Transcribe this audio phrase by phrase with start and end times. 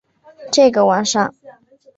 [0.51, 1.31] 这个晚上